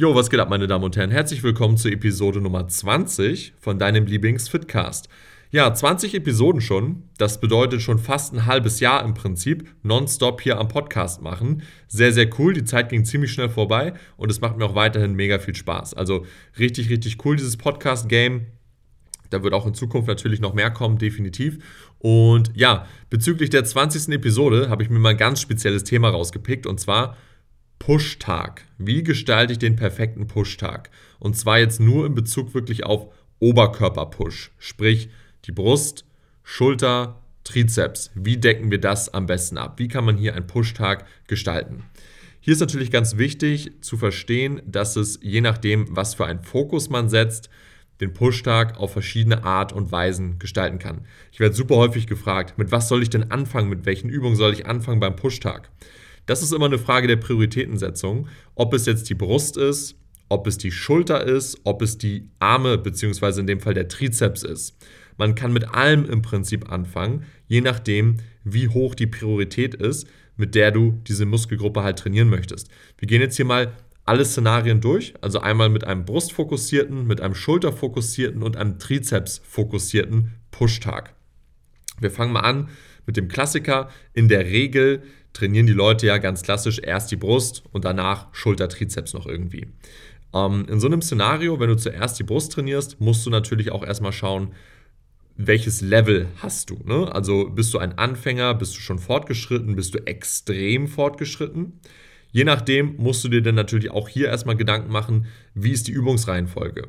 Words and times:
Jo, 0.00 0.14
was 0.14 0.30
geht 0.30 0.40
ab, 0.40 0.48
meine 0.48 0.66
Damen 0.66 0.84
und 0.84 0.96
Herren? 0.96 1.10
Herzlich 1.10 1.42
willkommen 1.42 1.76
zur 1.76 1.92
Episode 1.92 2.40
Nummer 2.40 2.66
20 2.66 3.52
von 3.60 3.78
deinem 3.78 4.06
Lieblings-Fitcast. 4.06 5.10
Ja, 5.50 5.74
20 5.74 6.14
Episoden 6.14 6.62
schon. 6.62 7.02
Das 7.18 7.38
bedeutet 7.38 7.82
schon 7.82 7.98
fast 7.98 8.32
ein 8.32 8.46
halbes 8.46 8.80
Jahr 8.80 9.04
im 9.04 9.12
Prinzip 9.12 9.68
nonstop 9.82 10.40
hier 10.40 10.58
am 10.58 10.68
Podcast 10.68 11.20
machen. 11.20 11.64
Sehr, 11.86 12.14
sehr 12.14 12.30
cool. 12.38 12.54
Die 12.54 12.64
Zeit 12.64 12.88
ging 12.88 13.04
ziemlich 13.04 13.30
schnell 13.30 13.50
vorbei 13.50 13.92
und 14.16 14.30
es 14.30 14.40
macht 14.40 14.56
mir 14.56 14.64
auch 14.64 14.74
weiterhin 14.74 15.12
mega 15.12 15.38
viel 15.38 15.54
Spaß. 15.54 15.92
Also 15.92 16.24
richtig, 16.58 16.88
richtig 16.88 17.22
cool, 17.26 17.36
dieses 17.36 17.58
Podcast-Game. 17.58 18.46
Da 19.28 19.42
wird 19.42 19.52
auch 19.52 19.66
in 19.66 19.74
Zukunft 19.74 20.08
natürlich 20.08 20.40
noch 20.40 20.54
mehr 20.54 20.70
kommen, 20.70 20.96
definitiv. 20.96 21.58
Und 21.98 22.52
ja, 22.54 22.86
bezüglich 23.10 23.50
der 23.50 23.66
20. 23.66 24.14
Episode 24.14 24.70
habe 24.70 24.82
ich 24.82 24.88
mir 24.88 24.98
mal 24.98 25.10
ein 25.10 25.18
ganz 25.18 25.42
spezielles 25.42 25.84
Thema 25.84 26.08
rausgepickt 26.08 26.66
und 26.66 26.80
zwar 26.80 27.18
Push-Tag. 27.80 28.66
Wie 28.76 29.02
gestalte 29.02 29.54
ich 29.54 29.58
den 29.58 29.74
perfekten 29.74 30.26
Push-Tag? 30.26 30.90
Und 31.18 31.36
zwar 31.36 31.58
jetzt 31.58 31.80
nur 31.80 32.04
in 32.04 32.14
Bezug 32.14 32.52
wirklich 32.52 32.84
auf 32.84 33.12
Oberkörper-Push, 33.40 34.52
sprich 34.58 35.08
die 35.46 35.52
Brust, 35.52 36.04
Schulter, 36.44 37.22
Trizeps. 37.42 38.10
Wie 38.14 38.36
decken 38.36 38.70
wir 38.70 38.80
das 38.80 39.12
am 39.12 39.24
besten 39.24 39.56
ab? 39.56 39.78
Wie 39.78 39.88
kann 39.88 40.04
man 40.04 40.18
hier 40.18 40.34
einen 40.36 40.46
Push-Tag 40.46 41.06
gestalten? 41.26 41.84
Hier 42.40 42.52
ist 42.52 42.60
natürlich 42.60 42.90
ganz 42.90 43.16
wichtig 43.16 43.72
zu 43.80 43.96
verstehen, 43.96 44.60
dass 44.66 44.96
es 44.96 45.18
je 45.22 45.40
nachdem, 45.40 45.86
was 45.96 46.14
für 46.14 46.26
einen 46.26 46.42
Fokus 46.42 46.90
man 46.90 47.08
setzt, 47.08 47.48
den 48.02 48.12
Push-Tag 48.12 48.78
auf 48.78 48.92
verschiedene 48.92 49.42
Art 49.44 49.72
und 49.72 49.90
Weisen 49.90 50.38
gestalten 50.38 50.78
kann. 50.78 51.06
Ich 51.32 51.40
werde 51.40 51.54
super 51.54 51.76
häufig 51.76 52.06
gefragt, 52.06 52.58
mit 52.58 52.72
was 52.72 52.88
soll 52.88 53.02
ich 53.02 53.10
denn 53.10 53.30
anfangen, 53.30 53.70
mit 53.70 53.86
welchen 53.86 54.10
Übungen 54.10 54.36
soll 54.36 54.52
ich 54.52 54.66
anfangen 54.66 55.00
beim 55.00 55.16
Push-Tag? 55.16 55.70
Das 56.30 56.42
ist 56.42 56.52
immer 56.52 56.66
eine 56.66 56.78
Frage 56.78 57.08
der 57.08 57.16
Prioritätensetzung, 57.16 58.28
ob 58.54 58.72
es 58.72 58.86
jetzt 58.86 59.10
die 59.10 59.16
Brust 59.16 59.56
ist, 59.56 59.96
ob 60.28 60.46
es 60.46 60.58
die 60.58 60.70
Schulter 60.70 61.24
ist, 61.24 61.58
ob 61.64 61.82
es 61.82 61.98
die 61.98 62.28
Arme 62.38 62.78
bzw. 62.78 63.40
in 63.40 63.48
dem 63.48 63.58
Fall 63.58 63.74
der 63.74 63.88
Trizeps 63.88 64.44
ist. 64.44 64.76
Man 65.16 65.34
kann 65.34 65.52
mit 65.52 65.74
allem 65.74 66.04
im 66.04 66.22
Prinzip 66.22 66.70
anfangen, 66.70 67.24
je 67.48 67.60
nachdem, 67.62 68.18
wie 68.44 68.68
hoch 68.68 68.94
die 68.94 69.08
Priorität 69.08 69.74
ist, 69.74 70.06
mit 70.36 70.54
der 70.54 70.70
du 70.70 71.00
diese 71.08 71.26
Muskelgruppe 71.26 71.82
halt 71.82 71.98
trainieren 71.98 72.28
möchtest. 72.28 72.68
Wir 72.96 73.08
gehen 73.08 73.22
jetzt 73.22 73.34
hier 73.34 73.44
mal 73.44 73.72
alle 74.04 74.24
Szenarien 74.24 74.80
durch, 74.80 75.14
also 75.22 75.40
einmal 75.40 75.68
mit 75.68 75.82
einem 75.82 76.04
brustfokussierten, 76.04 77.08
mit 77.08 77.20
einem 77.20 77.34
schulterfokussierten 77.34 78.44
und 78.44 78.56
einem 78.56 78.78
Trizeps-fokussierten 78.78 80.30
Push-Tag. 80.52 81.12
Wir 82.00 82.10
fangen 82.10 82.32
mal 82.32 82.40
an 82.40 82.68
mit 83.06 83.16
dem 83.16 83.28
Klassiker. 83.28 83.90
In 84.12 84.28
der 84.28 84.46
Regel 84.46 85.02
trainieren 85.32 85.66
die 85.66 85.72
Leute 85.72 86.06
ja 86.06 86.18
ganz 86.18 86.42
klassisch 86.42 86.80
erst 86.82 87.10
die 87.10 87.16
Brust 87.16 87.62
und 87.72 87.84
danach 87.84 88.28
Schulter-Trizeps 88.32 89.14
noch 89.14 89.26
irgendwie. 89.26 89.68
Ähm, 90.34 90.66
in 90.68 90.80
so 90.80 90.86
einem 90.86 91.02
Szenario, 91.02 91.60
wenn 91.60 91.68
du 91.68 91.76
zuerst 91.76 92.18
die 92.18 92.24
Brust 92.24 92.52
trainierst, 92.52 93.00
musst 93.00 93.24
du 93.26 93.30
natürlich 93.30 93.70
auch 93.70 93.84
erstmal 93.84 94.12
schauen, 94.12 94.52
welches 95.36 95.80
Level 95.80 96.28
hast 96.36 96.70
du. 96.70 96.80
Ne? 96.84 97.12
Also 97.12 97.48
bist 97.48 97.72
du 97.72 97.78
ein 97.78 97.96
Anfänger, 97.96 98.54
bist 98.54 98.76
du 98.76 98.80
schon 98.80 98.98
fortgeschritten, 98.98 99.76
bist 99.76 99.94
du 99.94 99.98
extrem 100.06 100.86
fortgeschritten. 100.86 101.80
Je 102.32 102.44
nachdem 102.44 102.96
musst 102.96 103.24
du 103.24 103.28
dir 103.28 103.42
dann 103.42 103.54
natürlich 103.54 103.90
auch 103.90 104.08
hier 104.08 104.28
erstmal 104.28 104.56
Gedanken 104.56 104.92
machen, 104.92 105.26
wie 105.54 105.72
ist 105.72 105.88
die 105.88 105.92
Übungsreihenfolge. 105.92 106.88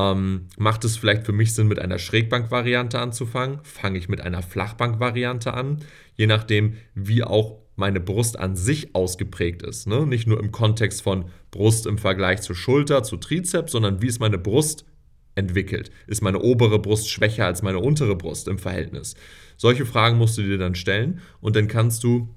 Ähm, 0.00 0.46
macht 0.56 0.84
es 0.84 0.96
vielleicht 0.96 1.26
für 1.26 1.32
mich 1.32 1.54
Sinn, 1.54 1.68
mit 1.68 1.78
einer 1.78 1.98
Schrägbank-Variante 1.98 2.98
anzufangen? 2.98 3.60
Fange 3.64 3.98
ich 3.98 4.08
mit 4.08 4.20
einer 4.20 4.42
Flachbank-Variante 4.42 5.52
an? 5.52 5.84
Je 6.16 6.26
nachdem, 6.26 6.74
wie 6.94 7.22
auch 7.22 7.58
meine 7.76 8.00
Brust 8.00 8.38
an 8.38 8.56
sich 8.56 8.94
ausgeprägt 8.94 9.62
ist. 9.62 9.86
Ne? 9.86 10.06
Nicht 10.06 10.26
nur 10.26 10.38
im 10.38 10.52
Kontext 10.52 11.02
von 11.02 11.26
Brust 11.50 11.86
im 11.86 11.98
Vergleich 11.98 12.42
zur 12.42 12.54
Schulter, 12.54 13.02
zu 13.02 13.16
Trizeps, 13.16 13.72
sondern 13.72 14.02
wie 14.02 14.06
ist 14.06 14.20
meine 14.20 14.38
Brust 14.38 14.84
entwickelt? 15.34 15.90
Ist 16.06 16.22
meine 16.22 16.40
obere 16.40 16.78
Brust 16.78 17.10
schwächer 17.10 17.46
als 17.46 17.62
meine 17.62 17.78
untere 17.78 18.16
Brust 18.16 18.48
im 18.48 18.58
Verhältnis? 18.58 19.14
Solche 19.56 19.86
Fragen 19.86 20.18
musst 20.18 20.36
du 20.36 20.42
dir 20.42 20.58
dann 20.58 20.74
stellen 20.74 21.20
und 21.40 21.56
dann 21.56 21.68
kannst 21.68 22.04
du 22.04 22.28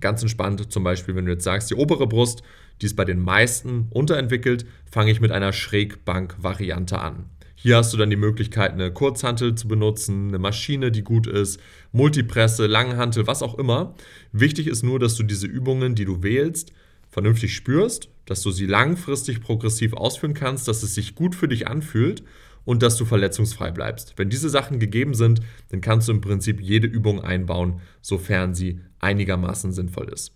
ganz 0.00 0.22
entspannt, 0.22 0.72
zum 0.72 0.82
Beispiel, 0.82 1.14
wenn 1.14 1.26
du 1.26 1.32
jetzt 1.32 1.44
sagst, 1.44 1.70
die 1.70 1.74
obere 1.74 2.06
Brust 2.06 2.42
die 2.80 2.86
ist 2.86 2.96
bei 2.96 3.04
den 3.04 3.20
meisten 3.20 3.86
unterentwickelt, 3.90 4.66
fange 4.90 5.10
ich 5.10 5.20
mit 5.20 5.32
einer 5.32 5.52
Schrägbank-Variante 5.52 6.98
an. 6.98 7.26
Hier 7.54 7.78
hast 7.78 7.92
du 7.92 7.96
dann 7.96 8.10
die 8.10 8.16
Möglichkeit, 8.16 8.72
eine 8.72 8.92
Kurzhantel 8.92 9.54
zu 9.54 9.66
benutzen, 9.66 10.28
eine 10.28 10.38
Maschine, 10.38 10.92
die 10.92 11.02
gut 11.02 11.26
ist, 11.26 11.58
Multipresse, 11.90 12.66
Langhantel, 12.66 13.26
was 13.26 13.42
auch 13.42 13.58
immer. 13.58 13.94
Wichtig 14.30 14.66
ist 14.66 14.82
nur, 14.82 14.98
dass 14.98 15.16
du 15.16 15.22
diese 15.22 15.46
Übungen, 15.46 15.94
die 15.94 16.04
du 16.04 16.22
wählst, 16.22 16.72
vernünftig 17.08 17.54
spürst, 17.54 18.10
dass 18.26 18.42
du 18.42 18.50
sie 18.50 18.66
langfristig 18.66 19.40
progressiv 19.40 19.94
ausführen 19.94 20.34
kannst, 20.34 20.68
dass 20.68 20.82
es 20.82 20.94
sich 20.94 21.14
gut 21.14 21.34
für 21.34 21.48
dich 21.48 21.66
anfühlt 21.66 22.22
und 22.66 22.82
dass 22.82 22.96
du 22.96 23.06
verletzungsfrei 23.06 23.70
bleibst. 23.70 24.14
Wenn 24.16 24.28
diese 24.28 24.50
Sachen 24.50 24.78
gegeben 24.78 25.14
sind, 25.14 25.40
dann 25.70 25.80
kannst 25.80 26.08
du 26.08 26.12
im 26.12 26.20
Prinzip 26.20 26.60
jede 26.60 26.86
Übung 26.86 27.22
einbauen, 27.22 27.80
sofern 28.02 28.54
sie 28.54 28.80
einigermaßen 28.98 29.72
sinnvoll 29.72 30.10
ist. 30.10 30.34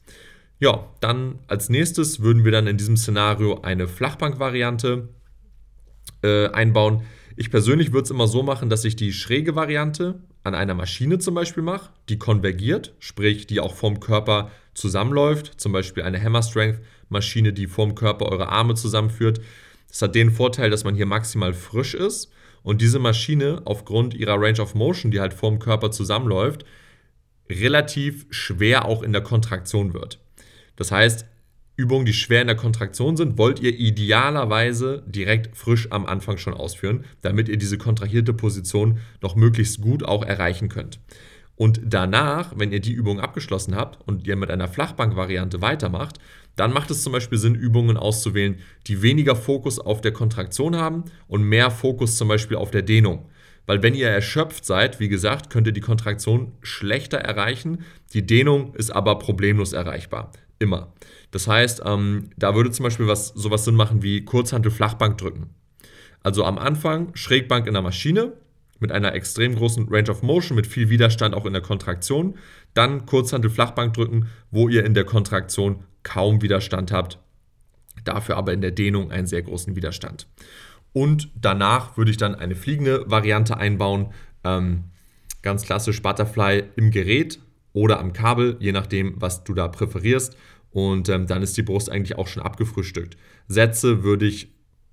Ja, 0.61 0.87
dann 1.01 1.39
als 1.47 1.71
nächstes 1.71 2.21
würden 2.21 2.45
wir 2.45 2.53
dann 2.53 2.67
in 2.67 2.77
diesem 2.77 2.99
Szenario 2.99 3.63
eine 3.63 3.89
Flachbank-Variante 3.89 5.09
äh, 6.23 6.49
einbauen. 6.49 7.03
Ich 7.35 7.51
persönlich 7.51 7.93
würde 7.93 8.05
es 8.05 8.11
immer 8.11 8.29
so 8.29 8.43
machen, 8.43 8.69
dass 8.69 8.85
ich 8.85 8.95
die 8.95 9.15
schräge 9.15 9.57
Variante 9.57 10.21
an 10.45 10.55
einer 10.55 10.75
Maschine 10.75 11.19
zum 11.19 11.35
Beispiel 11.35 11.63
mache, 11.63 11.91
die 12.11 12.19
konvergiert, 12.19 12.95
sprich 12.99 13.47
die 13.47 13.59
auch 13.61 13.75
vom 13.75 14.01
Körper 14.01 14.51
zusammenläuft, 14.75 15.59
zum 15.59 15.73
Beispiel 15.73 16.03
eine 16.03 16.23
Hammer 16.23 16.43
Strength 16.43 16.81
Maschine, 17.09 17.55
die 17.55 17.67
vom 17.67 17.95
Körper 17.95 18.27
eure 18.27 18.51
Arme 18.51 18.75
zusammenführt. 18.75 19.41
Das 19.89 20.03
hat 20.03 20.15
den 20.15 20.31
Vorteil, 20.31 20.69
dass 20.69 20.85
man 20.85 20.95
hier 20.95 21.07
maximal 21.07 21.55
frisch 21.55 21.95
ist 21.95 22.31
und 22.63 22.83
diese 22.83 22.99
Maschine 22.99 23.63
aufgrund 23.65 24.13
ihrer 24.13 24.39
Range 24.39 24.61
of 24.61 24.75
Motion, 24.75 25.11
die 25.11 25.21
halt 25.21 25.33
vom 25.33 25.59
Körper 25.59 25.91
zusammenläuft, 25.91 26.67
relativ 27.49 28.27
schwer 28.29 28.85
auch 28.85 29.03
in 29.03 29.13
der 29.13 29.23
Kontraktion 29.23 29.95
wird. 29.95 30.21
Das 30.81 30.91
heißt, 30.91 31.27
Übungen, 31.77 32.07
die 32.07 32.15
schwer 32.15 32.41
in 32.41 32.47
der 32.47 32.57
Kontraktion 32.57 33.15
sind, 33.15 33.37
wollt 33.37 33.61
ihr 33.61 33.79
idealerweise 33.79 35.03
direkt 35.07 35.55
frisch 35.55 35.93
am 35.93 36.07
Anfang 36.07 36.39
schon 36.39 36.55
ausführen, 36.55 37.05
damit 37.21 37.51
ihr 37.51 37.59
diese 37.59 37.77
kontrahierte 37.77 38.33
Position 38.33 38.99
noch 39.21 39.37
möglichst 39.37 39.83
gut 39.83 40.03
auch 40.03 40.25
erreichen 40.25 40.71
könnt. 40.71 40.99
Und 41.55 41.83
danach, 41.85 42.55
wenn 42.57 42.73
ihr 42.73 42.81
die 42.81 42.95
Übung 42.95 43.21
abgeschlossen 43.21 43.77
habt 43.77 43.99
und 44.09 44.27
ihr 44.27 44.37
mit 44.37 44.51
einer 44.51 44.69
Flachbank-Variante 44.69 45.61
weitermacht, 45.61 46.19
dann 46.57 46.73
macht 46.73 46.91
es 46.91 47.03
zum 47.03 47.13
Beispiel 47.13 47.37
Sinn, 47.37 47.55
Übungen 47.55 47.99
auszuwählen, 47.99 48.57
die 48.87 49.03
weniger 49.03 49.37
Fokus 49.37 49.79
auf 49.79 50.01
der 50.01 50.13
Kontraktion 50.13 50.77
haben 50.77 51.05
und 51.29 51.43
mehr 51.43 51.71
Fokus 51.71 52.17
zum 52.17 52.29
Beispiel 52.29 52.57
auf 52.57 52.71
der 52.71 52.81
Dehnung. 52.81 53.27
Weil 53.67 53.83
wenn 53.83 53.95
ihr 53.95 54.09
erschöpft 54.09 54.65
seid, 54.65 54.99
wie 54.99 55.11
gesagt, 55.11 55.51
könnt 55.51 55.67
ihr 55.67 55.75
die 55.75 55.83
Kontraktion 55.83 56.53
schlechter 56.63 57.19
erreichen, 57.19 57.85
die 58.15 58.25
Dehnung 58.25 58.75
ist 58.77 58.91
aber 58.91 59.19
problemlos 59.19 59.75
erreichbar. 59.75 60.33
Immer. 60.61 60.93
Das 61.31 61.49
heißt, 61.49 61.83
ähm, 61.85 62.31
da 62.37 62.55
würde 62.55 62.71
zum 62.71 62.85
Beispiel 62.85 63.07
was, 63.07 63.29
sowas 63.29 63.65
Sinn 63.65 63.75
machen 63.75 64.03
wie 64.03 64.25
Kurzhantel 64.25 64.71
Flachbank 64.71 65.17
drücken. 65.19 65.51
Also 66.23 66.45
am 66.45 66.59
Anfang 66.59 67.15
Schrägbank 67.15 67.67
in 67.67 67.73
der 67.73 67.83
Maschine 67.83 68.35
mit 68.79 68.93
einer 68.93 69.15
extrem 69.15 69.57
großen 69.57 69.89
Range 69.89 70.11
of 70.11 70.23
Motion, 70.23 70.57
mit 70.57 70.67
viel 70.67 70.91
Widerstand 70.91 71.35
auch 71.35 71.47
in 71.47 71.55
der 71.55 71.63
Kontraktion. 71.63 72.37
Dann 72.75 73.07
Kurzhantel 73.07 73.51
Flachbank 73.51 73.95
drücken, 73.95 74.29
wo 74.51 74.69
ihr 74.69 74.85
in 74.85 74.95
der 74.95 75.05
Kontraktion 75.05 75.85
kaum 76.03 76.43
Widerstand 76.43 76.93
habt. 76.93 77.19
Dafür 78.05 78.37
aber 78.37 78.53
in 78.53 78.61
der 78.61 78.71
Dehnung 78.71 79.11
einen 79.11 79.27
sehr 79.27 79.43
großen 79.43 79.77
Widerstand. 79.77 80.27
Und 80.93 81.31
danach 81.35 81.97
würde 81.97 82.11
ich 82.11 82.17
dann 82.17 82.35
eine 82.35 82.55
fliegende 82.55 83.11
Variante 83.11 83.57
einbauen. 83.57 84.13
Ähm, 84.45 84.85
ganz 85.43 85.65
klassisch 85.65 86.03
Butterfly 86.03 86.65
im 86.77 86.91
Gerät 86.91 87.39
oder 87.73 88.01
am 88.01 88.13
Kabel, 88.13 88.57
je 88.61 88.73
nachdem, 88.73 89.15
was 89.17 89.45
du 89.45 89.55
da 89.55 89.69
präferierst. 89.69 90.37
Und 90.71 91.09
ähm, 91.09 91.27
dann 91.27 91.43
ist 91.43 91.57
die 91.57 91.63
Brust 91.63 91.91
eigentlich 91.91 92.17
auch 92.17 92.29
schon 92.29 92.43
abgefrühstückt. 92.43 93.17
Sätze 93.49 94.03
würde 94.03 94.27
ich 94.27 94.53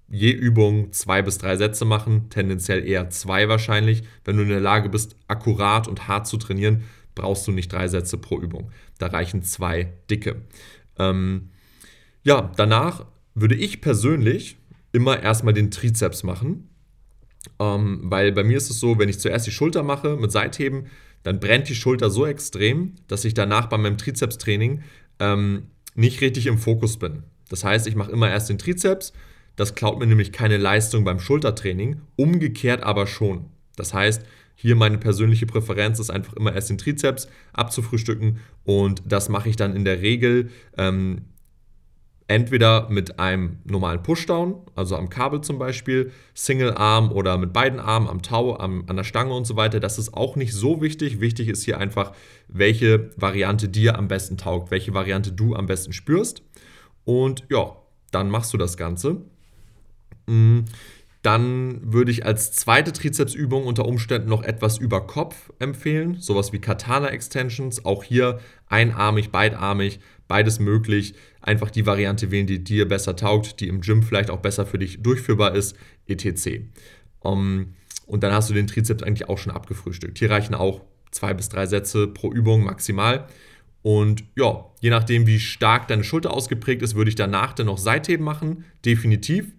je 0.10 0.31
Übung 0.31 0.92
zwei 0.94 1.22
bis 1.22 1.38
drei 1.38 1.57
Sätze 1.57 1.86
machen, 1.86 2.30
tendenziell 2.30 2.88
eher 2.88 3.10
zwei 3.10 3.50
wahrscheinlich. 3.50 4.04
Wenn 4.24 4.38
du 4.38 4.44
in 4.44 4.50
der 4.50 4.60
Lage 4.60 4.90
bist, 4.90 5.16
akkurat 5.28 5.88
und 5.88 6.07
hart 6.07 6.28
zu 6.28 6.38
trainieren, 6.38 6.84
brauchst 7.13 7.48
du 7.48 7.51
nicht 7.51 7.72
drei 7.72 7.88
Sätze 7.88 8.18
pro 8.18 8.40
Übung. 8.40 8.72
Da 8.98 9.07
reichen 9.07 9.44
zwei 9.44 9.94
dicke. 10.10 10.44
Ähm, 10.98 11.50
ja, 12.24 12.51
danach 12.56 13.06
würde 13.36 13.56
ich 13.56 13.81
persönlich 13.81 14.57
immer 14.92 15.22
erstmal 15.22 15.54
den 15.54 15.72
Trizeps 15.72 16.24
machen. 16.24 16.69
Ähm, 17.60 18.01
weil 18.04 18.31
bei 18.31 18.44
mir 18.44 18.57
ist 18.57 18.69
es 18.69 18.80
so, 18.80 19.00
wenn 19.00 19.10
ich 19.10 19.19
zuerst 19.19 19.48
die 19.48 19.51
Schulter 19.51 19.84
mache 19.84 20.18
mit 20.18 20.31
Seitheben, 20.31 20.88
dann 21.24 21.40
brennt 21.40 21.69
die 21.69 21.75
Schulter 21.75 22.10
so 22.10 22.25
extrem, 22.25 22.96
dass 23.08 23.25
ich 23.25 23.34
danach 23.34 23.68
bei 23.68 23.78
meinem 23.78 23.98
Trizepstraining 23.98 24.84
ähm, 25.19 25.68
nicht 25.96 26.22
richtig 26.22 26.48
im 26.48 26.58
Fokus 26.58 26.98
bin. 26.98 27.24
Das 27.50 27.64
heißt, 27.64 27.88
ich 27.88 27.96
mache 27.96 28.12
immer 28.12 28.30
erst 28.30 28.50
den 28.50 28.58
Trizeps, 28.58 29.14
das 29.56 29.75
klaut 29.75 30.00
mir 30.00 30.08
nämlich 30.08 30.31
keine 30.31 30.58
Leistung 30.58 31.04
beim 31.04 31.19
Schultertraining, 31.19 32.02
umgekehrt 32.16 32.84
aber 32.84 33.08
schon. 33.08 33.46
Das 33.75 33.94
heißt, 33.94 34.24
hier 34.56 34.75
meine 34.75 34.98
persönliche 34.98 35.46
Präferenz 35.46 36.00
ist 36.00 36.10
einfach 36.10 36.34
immer 36.34 36.54
erst 36.54 36.69
den 36.69 36.78
Trizeps 36.78 37.28
abzufrühstücken 37.54 38.40
und 38.63 39.04
das 39.06 39.30
mache 39.30 39.50
ich 39.50 39.56
dann 39.56 39.75
in 39.75 39.86
der 39.86 40.02
Regel 40.02 40.50
ähm, 40.78 41.25
Entweder 42.29 42.89
mit 42.89 43.19
einem 43.19 43.59
normalen 43.63 44.03
Pushdown, 44.03 44.56
also 44.75 44.97
am 44.97 45.09
Kabel 45.09 45.39
zum 45.41 45.57
Beispiel, 45.57 46.12
Single 46.33 46.74
Arm 46.74 47.12
oder 47.13 47.38
mit 47.38 47.53
beiden 47.53 47.79
Armen 47.79 48.09
am 48.09 48.21
Tau, 48.21 48.57
am, 48.57 48.83
an 48.88 48.97
der 48.97 49.06
Stange 49.06 49.33
und 49.33 49.47
so 49.47 49.56
weiter. 49.56 49.79
Das 49.79 49.97
ist 49.97 50.13
auch 50.13 50.35
nicht 50.35 50.53
so 50.53 50.81
wichtig. 50.81 51.21
Wichtig 51.21 51.47
ist 51.47 51.63
hier 51.63 51.77
einfach, 51.77 52.12
welche 52.50 53.12
Variante 53.15 53.69
dir 53.69 53.97
am 53.97 54.09
besten 54.09 54.35
taugt, 54.35 54.71
welche 54.71 54.94
Variante 54.94 55.31
du 55.31 55.56
am 55.56 55.68
besten 55.68 55.94
spürst. 55.94 56.44
Und 57.06 57.45
ja, 57.50 57.77
dann 58.12 58.29
machst 58.29 58.53
du 58.53 58.57
das 58.57 58.75
Ganze. 58.75 59.21
Mm, 60.25 60.65
dann 61.21 61.94
würde 61.94 62.12
ich 62.12 62.25
als 62.25 62.51
zweite 62.51 62.94
Trizepsübung 62.94 63.65
unter 63.65 63.85
Umständen 63.85 64.29
noch 64.29 64.44
etwas 64.44 64.77
über 64.77 65.07
Kopf 65.07 65.51
empfehlen, 65.59 66.18
sowas 66.19 66.53
wie 66.53 66.59
Katana 66.59 67.09
Extensions, 67.09 67.85
auch 67.85 68.03
hier 68.03 68.39
einarmig, 68.68 69.31
beidarmig, 69.31 70.00
beides 70.27 70.59
möglich. 70.59 71.13
Einfach 71.41 71.71
die 71.71 71.85
Variante 71.85 72.31
wählen, 72.31 72.47
die 72.47 72.63
dir 72.63 72.88
besser 72.88 73.15
taugt, 73.15 73.59
die 73.59 73.68
im 73.68 73.81
Gym 73.81 74.03
vielleicht 74.03 74.29
auch 74.29 74.39
besser 74.39 74.65
für 74.65 74.79
dich 74.79 75.01
durchführbar 75.01 75.56
ist, 75.56 75.75
etc. 76.07 76.62
Um, 77.19 77.33
ähm, 77.33 77.74
und 78.06 78.24
dann 78.24 78.31
hast 78.31 78.50
du 78.50 78.53
den 78.53 78.68
Trizeps 78.68 79.03
eigentlich 79.03 79.27
auch 79.27 79.38
schon 79.38 79.51
abgefrühstückt. 79.51 80.18
Hier 80.18 80.31
reichen 80.31 80.56
auch 80.56 80.81
zwei 81.12 81.33
bis 81.33 81.50
drei 81.50 81.65
Sätze 81.65 82.07
pro 82.07 82.31
Übung 82.31 82.63
maximal. 82.63 83.27
Und 83.81 84.24
ja, 84.35 84.65
je 84.81 84.89
nachdem, 84.89 85.27
wie 85.27 85.39
stark 85.39 85.88
deine 85.88 86.03
Schulter 86.03 86.33
ausgeprägt 86.33 86.81
ist, 86.81 86.95
würde 86.95 87.09
ich 87.09 87.15
danach 87.15 87.53
dann 87.53 87.68
noch 87.68 87.77
Seitheben 87.77 88.25
machen, 88.25 88.65
definitiv 88.85 89.53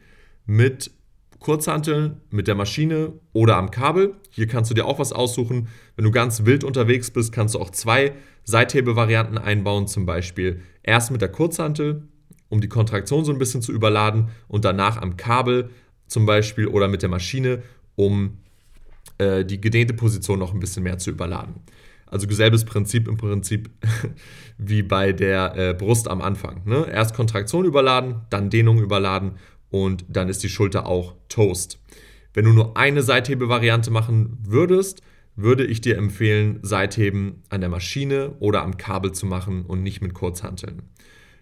mit 0.46 0.90
Kurzhanteln, 1.38 2.20
mit 2.30 2.48
der 2.48 2.54
Maschine 2.54 3.12
oder 3.32 3.56
am 3.56 3.70
Kabel. 3.70 4.14
Hier 4.30 4.46
kannst 4.46 4.70
du 4.70 4.74
dir 4.74 4.86
auch 4.86 4.98
was 4.98 5.12
aussuchen. 5.12 5.68
Wenn 5.96 6.04
du 6.04 6.10
ganz 6.10 6.44
wild 6.44 6.64
unterwegs 6.64 7.10
bist, 7.10 7.32
kannst 7.32 7.54
du 7.54 7.60
auch 7.60 7.70
zwei 7.70 8.12
Seithebevarianten 8.44 9.38
einbauen, 9.38 9.86
zum 9.86 10.04
Beispiel 10.06 10.62
erst 10.82 11.10
mit 11.10 11.20
der 11.20 11.30
Kurzhantel, 11.30 12.08
um 12.48 12.60
die 12.60 12.68
Kontraktion 12.68 13.24
so 13.24 13.32
ein 13.32 13.38
bisschen 13.38 13.62
zu 13.62 13.72
überladen 13.72 14.28
und 14.48 14.64
danach 14.64 14.96
am 15.00 15.16
Kabel 15.16 15.70
zum 16.06 16.26
Beispiel 16.26 16.66
oder 16.66 16.88
mit 16.88 17.02
der 17.02 17.08
Maschine, 17.08 17.62
um 17.94 18.38
äh, 19.18 19.44
die 19.44 19.60
gedehnte 19.60 19.94
Position 19.94 20.38
noch 20.38 20.54
ein 20.54 20.60
bisschen 20.60 20.82
mehr 20.82 20.98
zu 20.98 21.10
überladen. 21.10 21.56
Also 22.06 22.26
selbes 22.30 22.64
Prinzip 22.64 23.06
im 23.06 23.16
Prinzip 23.16 23.70
wie 24.58 24.82
bei 24.82 25.12
der 25.12 25.56
äh, 25.56 25.74
Brust 25.74 26.08
am 26.08 26.22
Anfang. 26.22 26.62
Ne? 26.64 26.86
Erst 26.90 27.14
Kontraktion 27.14 27.64
überladen, 27.64 28.22
dann 28.30 28.50
Dehnung 28.50 28.78
überladen 28.78 29.32
und 29.70 30.04
dann 30.08 30.28
ist 30.28 30.42
die 30.42 30.48
Schulter 30.48 30.86
auch 30.86 31.14
Toast. 31.28 31.78
Wenn 32.34 32.44
du 32.44 32.52
nur 32.52 32.76
eine 32.76 33.02
Seithebe-Variante 33.02 33.90
machen 33.90 34.38
würdest, 34.42 35.02
würde 35.34 35.64
ich 35.64 35.80
dir 35.80 35.96
empfehlen, 35.96 36.58
Seitheben 36.62 37.42
an 37.48 37.60
der 37.60 37.70
Maschine 37.70 38.34
oder 38.40 38.62
am 38.62 38.76
Kabel 38.76 39.12
zu 39.12 39.26
machen 39.26 39.64
und 39.64 39.82
nicht 39.82 40.00
mit 40.00 40.14
Kurzhanteln. 40.14 40.82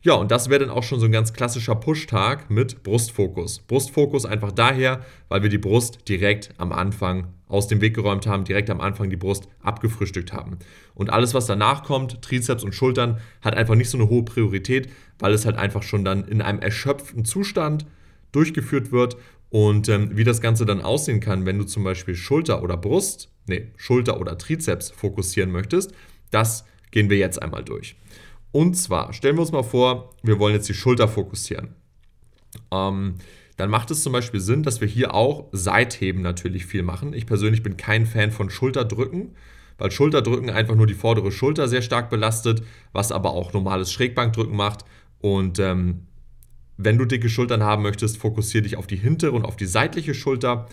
Ja, 0.03 0.15
und 0.15 0.31
das 0.31 0.49
wäre 0.49 0.61
dann 0.61 0.71
auch 0.71 0.85
schon 0.85 1.01
so 1.01 1.07
ein 1.07 1.13
ganz 1.13 1.33
klassischer 1.33 1.75
Push-Tag 1.75 2.49
mit 2.49 2.83
Brustfokus. 2.85 3.61
Brustfokus 3.67 4.25
einfach 4.25 4.53
daher, 4.53 5.01
weil 5.29 5.43
wir 5.43 5.49
die 5.49 5.59
Brust 5.59 6.09
direkt 6.09 6.51
am 6.59 6.73
Anfang 6.73 7.33
aus 7.49 7.67
dem 7.67 7.81
Weg 7.81 7.95
geräumt 7.95 8.27
haben, 8.27 8.45
direkt 8.45 8.71
am 8.71 8.81
Anfang 8.81 9.11
die 9.11 9.17
Brust 9.17 9.49
abgefrühstückt 9.63 10.33
haben. 10.33 10.59
Und 10.95 11.11
alles, 11.11 11.35
was 11.35 11.47
danach 11.47 11.83
kommt, 11.83 12.23
Trizeps 12.23 12.63
und 12.63 12.75
Schultern, 12.75 13.19
hat 13.41 13.57
einfach 13.57 13.75
nicht 13.75 13.91
so 13.91 13.99
eine 13.99 14.09
hohe 14.09 14.25
Priorität, 14.25 14.91
weil 15.19 15.33
es 15.33 15.45
halt 15.45 15.57
einfach 15.57 15.83
schon 15.83 16.05
dann 16.05 16.25
in 16.29 16.41
einem 16.41 16.61
erschöpften 16.61 17.25
Zustand 17.25 17.87
durchgeführt 18.33 18.93
wird 18.93 19.17
und 19.51 19.89
ähm, 19.89 20.17
wie 20.17 20.25
das 20.25 20.41
Ganze 20.41 20.67
dann 20.67 20.81
aussehen 20.81 21.21
kann, 21.21 21.47
wenn 21.47 21.59
du 21.59 21.65
zum 21.65 21.85
Beispiel 21.85 22.15
Schulter 22.15 22.63
oder 22.63 22.77
Brust, 22.77 23.31
nee, 23.47 23.69
Schulter 23.77 24.21
oder 24.21 24.37
Trizeps 24.39 24.91
fokussieren 24.91 25.51
möchtest, 25.51 25.93
das 26.31 26.65
gehen 26.91 27.11
wir 27.11 27.19
jetzt 27.19 27.41
einmal 27.41 27.65
durch. 27.65 27.97
Und 28.53 28.75
zwar 28.75 29.13
stellen 29.13 29.37
wir 29.37 29.43
uns 29.43 29.53
mal 29.53 29.63
vor, 29.63 30.15
wir 30.23 30.39
wollen 30.39 30.55
jetzt 30.55 30.69
die 30.69 30.75
Schulter 30.75 31.09
fokussieren. 31.09 31.75
Ähm, 32.71 33.17
dann 33.57 33.71
macht 33.71 33.91
es 33.91 34.03
zum 34.03 34.13
Beispiel 34.13 34.41
Sinn, 34.41 34.63
dass 34.63 34.81
wir 34.81 34.89
hier 34.89 35.15
auch 35.15 35.49
Seitheben 35.53 36.23
natürlich 36.23 36.67
viel 36.67 36.83
machen. 36.83 37.13
Ich 37.13 37.27
persönlich 37.27 37.63
bin 37.63 37.77
kein 37.77 38.07
Fan 38.07 38.31
von 38.31 38.51
Schulterdrücken, 38.51 39.35
weil 39.79 39.91
Schulterdrücken 39.91 40.51
einfach 40.51 40.75
nur 40.75 40.87
die 40.87 40.95
vordere 40.95 41.33
Schulter 41.33 41.69
sehr 41.69 41.83
stark 41.83 42.11
belastet, 42.11 42.63
was 42.93 43.13
aber 43.13 43.31
auch 43.31 43.53
normales 43.53 43.93
Schrägbankdrücken 43.93 44.57
macht. 44.57 44.85
Und 45.21 45.59
ähm, 45.59 46.07
wenn 46.77 46.99
du 46.99 47.05
dicke 47.05 47.29
Schultern 47.29 47.63
haben 47.63 47.83
möchtest, 47.83 48.19
fokussiere 48.19 48.63
dich 48.63 48.77
auf 48.77 48.87
die 48.87 48.97
hintere 48.97 49.33
und 49.33 49.45
auf 49.45 49.57
die 49.57 49.67
seitliche 49.67 50.15
Schulter. 50.15 50.69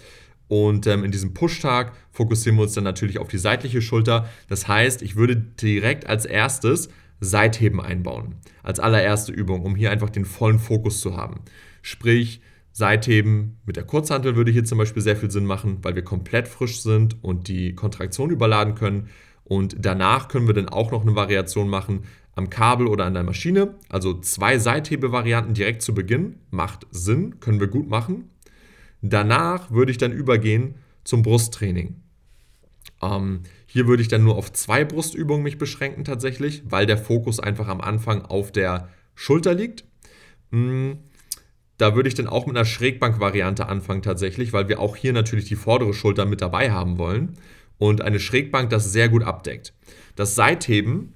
Und 0.48 0.88
ähm, 0.88 1.04
in 1.04 1.12
diesem 1.12 1.34
Push-Tag 1.34 1.94
fokussieren 2.12 2.58
wir 2.58 2.64
uns 2.64 2.74
dann 2.74 2.84
natürlich 2.84 3.20
auf 3.20 3.30
die 3.30 3.38
seitliche 3.38 3.82
Schulter. 3.82 4.30
Das 4.50 4.68
heißt, 4.68 5.02
ich 5.02 5.16
würde 5.16 5.36
direkt 5.36 6.06
als 6.08 6.26
erstes 6.26 6.90
Seitheben 7.20 7.80
einbauen. 7.80 8.36
Als 8.62 8.80
allererste 8.80 9.32
Übung, 9.32 9.64
um 9.64 9.76
hier 9.76 9.92
einfach 9.92 10.10
den 10.10 10.26
vollen 10.26 10.60
Fokus 10.60 11.00
zu 11.00 11.16
haben. 11.16 11.42
Sprich, 11.82 12.42
Seitheben 12.74 13.60
mit 13.66 13.76
der 13.76 13.84
Kurzhantel 13.84 14.36
würde 14.36 14.52
hier 14.52 14.64
zum 14.64 14.80
Beispiel 14.80 15.04
sehr 15.04 15.16
viel 15.16 15.30
Sinn 15.30 15.46
machen, 15.46 15.78
weil 15.84 15.96
wir 15.96 16.04
komplett 16.04 16.48
frisch 16.48 16.82
sind 16.82 17.24
und 17.24 17.48
die 17.48 17.76
Kontraktion 17.76 18.32
überladen 18.32 18.74
können. 18.74 19.10
Und 19.44 19.76
danach 19.80 20.28
können 20.28 20.48
wir 20.48 20.56
dann 20.56 20.70
auch 20.70 20.92
noch 20.92 21.04
eine 21.04 21.16
Variation 21.16 21.70
machen 21.70 22.04
am 22.36 22.50
Kabel 22.50 22.88
oder 22.88 23.06
an 23.06 23.14
der 23.14 23.24
Maschine. 23.24 23.76
Also 23.90 24.20
zwei 24.20 24.58
Seithebevarianten 24.58 25.54
direkt 25.54 25.82
zu 25.82 25.94
Beginn 25.94 26.38
macht 26.50 26.88
Sinn, 26.92 27.40
können 27.40 27.60
wir 27.60 27.68
gut 27.68 27.90
machen. 27.90 28.30
Danach 29.02 29.72
würde 29.72 29.92
ich 29.92 29.98
dann 29.98 30.12
übergehen 30.12 30.76
zum 31.04 31.22
Brusttraining. 31.22 31.96
Ähm, 33.02 33.42
hier 33.66 33.88
würde 33.88 34.02
ich 34.02 34.08
dann 34.08 34.24
nur 34.24 34.38
auf 34.38 34.54
zwei 34.54 34.86
Brustübungen 34.86 35.44
mich 35.44 35.58
beschränken 35.58 36.06
tatsächlich, 36.06 36.64
weil 36.66 36.86
der 36.86 36.98
Fokus 36.98 37.40
einfach 37.40 37.68
am 37.68 37.82
Anfang 37.82 38.24
auf 38.24 38.52
der 38.52 38.90
Schulter 39.16 39.54
liegt. 39.54 39.86
Mm, 40.52 40.94
da 41.78 41.96
würde 41.96 42.08
ich 42.08 42.16
dann 42.16 42.28
auch 42.28 42.46
mit 42.46 42.56
einer 42.56 42.66
Schrägbank-Variante 42.66 43.68
anfangen 43.68 44.04
tatsächlich, 44.04 44.54
weil 44.54 44.70
wir 44.70 44.80
auch 44.80 44.96
hier 44.96 45.12
natürlich 45.12 45.46
die 45.46 45.56
vordere 45.56 45.94
Schulter 45.94 46.26
mit 46.26 46.42
dabei 46.42 46.72
haben 46.72 46.98
wollen 46.98 47.34
und 47.78 48.02
eine 48.02 48.20
Schrägbank 48.20 48.70
das 48.70 48.92
sehr 48.92 49.10
gut 49.10 49.24
abdeckt. 49.24 49.74
Das 50.16 50.36
Seitheben 50.36 51.14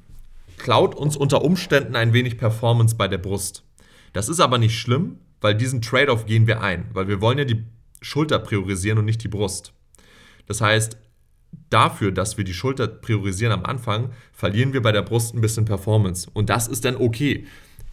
klaut 0.58 0.96
uns 0.96 1.16
unter 1.16 1.44
Umständen 1.44 1.96
ein 1.96 2.14
wenig 2.14 2.38
Performance 2.38 2.96
bei 2.96 3.08
der 3.08 3.18
Brust. 3.20 3.64
Das 4.14 4.30
ist 4.30 4.40
aber 4.40 4.58
nicht 4.58 4.78
schlimm, 4.78 5.20
weil 5.42 5.56
diesen 5.56 5.82
Trade-off 5.82 6.26
gehen 6.26 6.48
wir 6.48 6.62
ein, 6.62 6.90
weil 6.94 7.08
wir 7.08 7.22
wollen 7.22 7.38
ja 7.38 7.46
die 7.46 7.64
Schulter 8.02 8.40
priorisieren 8.40 9.00
und 9.00 9.06
nicht 9.06 9.24
die 9.24 9.28
Brust. 9.28 9.74
Das 10.48 10.62
heißt, 10.62 10.98
dafür, 11.70 12.12
dass 12.12 12.38
wir 12.38 12.44
die 12.44 12.54
Schulter 12.54 12.88
priorisieren 12.88 13.54
am 13.54 13.66
Anfang, 13.66 14.12
verlieren 14.32 14.74
wir 14.74 14.82
bei 14.82 14.92
der 14.92 15.02
Brust 15.02 15.34
ein 15.34 15.42
bisschen 15.42 15.66
Performance. 15.66 16.30
Und 16.34 16.50
das 16.50 16.68
ist 16.68 16.86
dann 16.86 16.96
okay. 16.96 17.46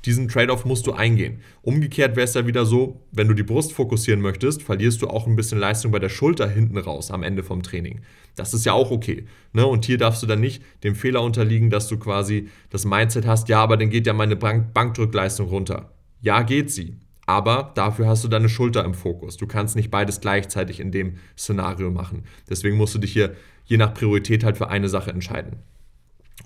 Diesen 0.05 0.29
Trade-off 0.29 0.65
musst 0.65 0.87
du 0.87 0.93
eingehen. 0.93 1.41
Umgekehrt 1.62 2.15
wäre 2.17 2.25
es 2.25 2.35
ja 2.35 2.47
wieder 2.47 2.67
so, 2.67 3.01
wenn 3.12 3.29
du 3.29 3.35
die 3.35 3.43
Brust 3.43 3.73
fokussieren 3.73 4.21
möchtest, 4.21 4.62
verlierst 4.62 5.01
du 5.01 5.08
auch 5.08 5.27
ein 5.27 5.37
bisschen 5.37 5.58
Leistung 5.58 5.93
bei 5.93 5.99
der 5.99 6.11
Schulter 6.11 6.49
hinten 6.49 6.77
raus 6.77 7.11
am 7.11 7.23
Ende 7.23 7.43
vom 7.43 7.63
Training. 7.63 8.03
Das 8.37 8.53
ist 8.53 8.67
ja 8.67 8.73
auch 8.73 8.91
okay. 8.91 9.25
Ne? 9.53 9.67
Und 9.67 9.87
hier 9.87 9.96
darfst 9.96 10.23
du 10.23 10.27
dann 10.27 10.41
nicht 10.41 10.63
dem 10.82 10.94
Fehler 10.94 11.23
unterliegen, 11.23 11.70
dass 11.70 11.89
du 11.89 11.99
quasi 11.99 12.49
das 12.69 12.84
Mindset 12.84 13.27
hast, 13.27 13.49
ja, 13.49 13.61
aber 13.61 13.77
dann 13.77 13.91
geht 13.91 14.06
ja 14.06 14.13
meine 14.13 14.37
Bank 14.37 14.75
Bankdrückleistung 14.75 15.49
runter. 15.49 15.93
Ja, 16.20 16.43
geht 16.43 16.70
sie. 16.70 16.96
Aber 17.27 17.73
dafür 17.75 18.06
hast 18.06 18.23
du 18.25 18.29
deine 18.29 18.51
Schulter 18.51 18.84
im 18.84 18.93
Fokus. 18.93 19.39
Du 19.39 19.46
kannst 19.46 19.77
nicht 19.77 19.91
beides 19.91 20.20
gleichzeitig 20.20 20.81
in 20.81 20.93
dem 20.93 21.15
Szenario 21.39 21.91
machen. 21.91 22.25
Deswegen 22.51 22.77
musst 22.77 22.94
du 22.94 22.99
dich 22.99 23.13
hier 23.13 23.34
je 23.65 23.79
nach 23.79 23.94
Priorität 23.94 24.44
halt 24.44 24.58
für 24.58 24.69
eine 24.69 24.91
Sache 24.91 25.11
entscheiden. 25.11 25.56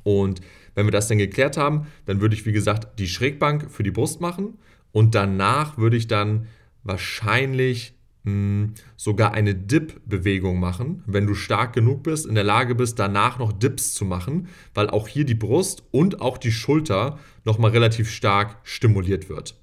Und 0.05 0.41
wenn 0.75 0.87
wir 0.87 0.93
das 0.93 1.09
dann 1.09 1.19
geklärt 1.19 1.57
haben, 1.57 1.87
dann 2.07 2.21
würde 2.21 2.35
ich, 2.35 2.47
wie 2.47 2.53
gesagt, 2.53 2.99
die 2.99 3.09
Schrägbank 3.09 3.71
für 3.71 3.83
die 3.83 3.91
Brust 3.91 4.21
machen 4.21 4.59
und 4.93 5.15
danach 5.15 5.79
würde 5.79 5.97
ich 5.97 6.07
dann 6.07 6.47
wahrscheinlich 6.83 7.95
mh, 8.25 8.33
hm, 8.33 8.75
sogar 8.97 9.33
eine 9.35 9.55
Dip-Bewegung 9.55 10.59
machen, 10.59 11.03
wenn 11.07 11.27
du 11.27 11.35
stark 11.35 11.73
genug 11.73 12.03
bist, 12.03 12.27
in 12.27 12.35
der 12.35 12.45
Lage 12.45 12.75
bist, 12.75 12.99
danach 12.99 13.39
noch 13.39 13.53
Dips 13.53 13.95
zu 13.95 14.05
machen, 14.05 14.49
weil 14.75 14.91
auch 14.91 15.09
hier 15.09 15.25
die 15.25 15.35
Brust 15.35 15.83
und 15.91 16.21
auch 16.21 16.39
die 16.39 16.53
Schulter 16.53 17.19
nochmal 17.45 17.71
relativ 17.71 18.11
stark 18.11 18.57
stimuliert 18.63 19.29
wird. 19.29 19.55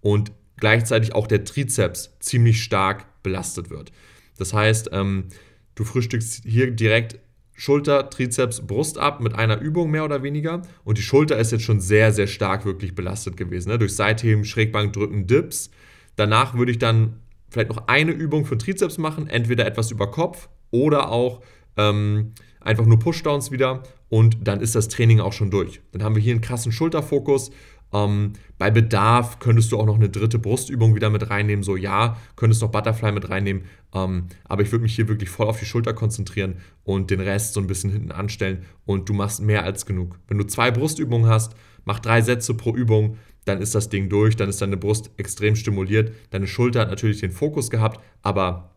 Und 0.00 0.32
gleichzeitig 0.56 1.14
auch 1.14 1.26
der 1.26 1.44
Trizeps 1.44 2.16
ziemlich 2.20 2.62
stark 2.62 3.22
belastet 3.22 3.70
wird. 3.70 3.92
Das 4.38 4.52
heißt, 4.52 4.90
ähm, 4.92 5.28
du 5.74 5.84
frühstückst 5.84 6.44
hier 6.44 6.70
direkt 6.70 7.18
Schulter, 7.56 8.10
Trizeps, 8.10 8.66
Brust 8.66 8.98
ab 8.98 9.20
mit 9.20 9.34
einer 9.34 9.58
Übung 9.60 9.90
mehr 9.90 10.04
oder 10.04 10.22
weniger. 10.22 10.62
Und 10.84 10.98
die 10.98 11.02
Schulter 11.02 11.38
ist 11.38 11.52
jetzt 11.52 11.64
schon 11.64 11.80
sehr, 11.80 12.12
sehr 12.12 12.26
stark 12.26 12.66
wirklich 12.66 12.94
belastet 12.94 13.36
gewesen. 13.36 13.70
Ne? 13.70 13.78
Durch 13.78 13.96
Seitheben, 13.96 14.44
Schrägbank 14.44 14.92
drücken, 14.92 15.26
Dips. 15.26 15.70
Danach 16.16 16.54
würde 16.54 16.72
ich 16.72 16.78
dann 16.78 17.20
vielleicht 17.48 17.70
noch 17.70 17.88
eine 17.88 18.12
Übung 18.12 18.44
für 18.44 18.58
Trizeps 18.58 18.98
machen, 18.98 19.26
entweder 19.26 19.66
etwas 19.66 19.90
über 19.90 20.10
Kopf 20.10 20.48
oder 20.70 21.10
auch 21.10 21.40
ähm, 21.78 22.32
einfach 22.60 22.84
nur 22.84 22.98
Pushdowns 22.98 23.50
wieder. 23.50 23.82
Und 24.08 24.46
dann 24.46 24.60
ist 24.60 24.74
das 24.74 24.88
Training 24.88 25.20
auch 25.20 25.32
schon 25.32 25.50
durch. 25.50 25.80
Dann 25.92 26.02
haben 26.02 26.14
wir 26.14 26.22
hier 26.22 26.32
einen 26.32 26.42
krassen 26.42 26.72
Schulterfokus 26.72 27.50
ähm, 27.92 28.32
bei 28.58 28.70
Bedarf 28.70 29.38
könntest 29.38 29.70
du 29.70 29.78
auch 29.78 29.86
noch 29.86 29.96
eine 29.96 30.08
dritte 30.08 30.38
Brustübung 30.38 30.94
wieder 30.94 31.10
mit 31.10 31.30
reinnehmen. 31.30 31.62
So 31.62 31.76
ja, 31.76 32.16
könntest 32.36 32.62
noch 32.62 32.70
Butterfly 32.70 33.12
mit 33.12 33.30
reinnehmen. 33.30 33.64
Ähm, 33.94 34.26
aber 34.44 34.62
ich 34.62 34.72
würde 34.72 34.82
mich 34.82 34.94
hier 34.94 35.08
wirklich 35.08 35.30
voll 35.30 35.46
auf 35.46 35.58
die 35.58 35.66
Schulter 35.66 35.94
konzentrieren 35.94 36.56
und 36.84 37.10
den 37.10 37.20
Rest 37.20 37.54
so 37.54 37.60
ein 37.60 37.66
bisschen 37.66 37.90
hinten 37.90 38.12
anstellen. 38.12 38.64
Und 38.84 39.08
du 39.08 39.14
machst 39.14 39.40
mehr 39.40 39.64
als 39.64 39.86
genug. 39.86 40.18
Wenn 40.28 40.38
du 40.38 40.44
zwei 40.44 40.70
Brustübungen 40.70 41.28
hast, 41.28 41.54
mach 41.84 42.00
drei 42.00 42.20
Sätze 42.22 42.54
pro 42.54 42.74
Übung. 42.74 43.18
dann 43.44 43.62
ist 43.62 43.76
das 43.76 43.88
Ding 43.88 44.08
durch, 44.08 44.34
dann 44.34 44.48
ist 44.48 44.60
deine 44.60 44.76
Brust 44.76 45.10
extrem 45.18 45.54
stimuliert. 45.54 46.12
Deine 46.30 46.48
Schulter 46.48 46.80
hat 46.80 46.90
natürlich 46.90 47.20
den 47.20 47.30
Fokus 47.30 47.70
gehabt, 47.70 48.00
aber 48.22 48.74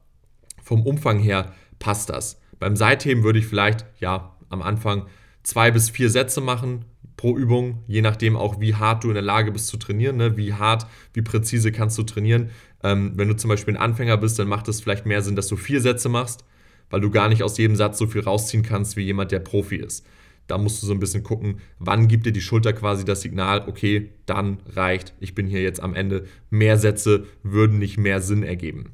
vom 0.62 0.86
Umfang 0.86 1.18
her 1.18 1.54
passt 1.80 2.12
das. 2.12 2.40
Beim 2.60 2.76
Seitheben 2.76 3.24
würde 3.24 3.40
ich 3.40 3.48
vielleicht, 3.48 3.88
ja, 4.00 4.36
am 4.50 4.62
Anfang 4.62 5.08
zwei 5.42 5.72
bis 5.72 5.90
vier 5.90 6.12
Sätze 6.12 6.40
machen 6.40 6.86
pro 7.20 7.38
Übung, 7.38 7.84
je 7.86 8.02
nachdem 8.02 8.38
auch, 8.38 8.62
wie 8.62 8.76
hart 8.76 9.04
du 9.04 9.10
in 9.10 9.14
der 9.14 9.22
Lage 9.22 9.52
bist 9.52 9.68
zu 9.68 9.76
trainieren, 9.76 10.16
ne? 10.16 10.38
wie 10.38 10.54
hart, 10.54 10.88
wie 11.12 11.22
präzise 11.22 11.74
kannst 11.74 11.98
du 11.98 12.04
trainieren. 12.04 12.50
Ähm, 12.82 13.12
wenn 13.16 13.28
du 13.28 13.36
zum 13.36 13.50
Beispiel 13.50 13.76
ein 13.76 13.82
Anfänger 13.82 14.16
bist, 14.16 14.40
dann 14.40 14.48
macht 14.48 14.70
es 14.70 14.80
vielleicht 14.80 15.06
mehr 15.06 15.22
Sinn, 15.22 15.36
dass 15.36 15.50
du 15.50 15.58
vier 15.58 15.82
Sätze 15.82 16.08
machst, 16.08 16.46
weil 16.90 17.02
du 17.02 17.12
gar 17.12 17.28
nicht 17.28 17.44
aus 17.44 17.58
jedem 17.58 17.76
Satz 17.76 17.98
so 17.98 18.08
viel 18.08 18.22
rausziehen 18.22 18.64
kannst 18.64 18.96
wie 18.96 19.02
jemand, 19.02 19.34
der 19.34 19.42
Profi 19.42 19.76
ist. 19.76 20.06
Da 20.48 20.58
musst 20.58 20.82
du 20.82 20.88
so 20.88 20.94
ein 20.94 21.02
bisschen 21.02 21.24
gucken, 21.24 21.60
wann 21.78 22.08
gibt 22.08 22.26
dir 22.26 22.32
die 22.32 22.40
Schulter 22.40 22.72
quasi 22.72 23.04
das 23.04 23.20
Signal, 23.20 23.66
okay, 23.68 24.12
dann 24.26 24.60
reicht, 24.74 25.14
ich 25.20 25.36
bin 25.36 25.46
hier 25.46 25.62
jetzt 25.62 25.84
am 25.84 25.96
Ende. 25.96 26.24
Mehr 26.50 26.78
Sätze 26.78 27.26
würden 27.44 27.80
nicht 27.80 27.98
mehr 27.98 28.22
Sinn 28.22 28.44
ergeben. 28.44 28.94